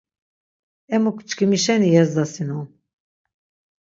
Emuk 0.95 1.17
çkimi 1.27 1.57
şeni 1.63 1.89
yezdasinon. 1.95 2.67